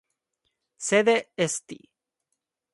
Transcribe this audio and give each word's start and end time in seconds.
Sede 0.87 1.17
St. 1.45 1.69